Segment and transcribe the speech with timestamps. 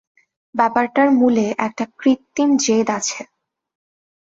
[0.55, 3.19] ব্যাপারটার মূলে একটা কৃত্রিম জেদ আছে।